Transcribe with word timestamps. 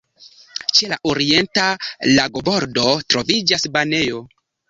Ĉe 0.77 0.87
la 0.93 0.95
orienta 1.09 1.65
lagobordo 2.17 2.87
troviĝas 3.15 3.69
banejo. 3.79 4.25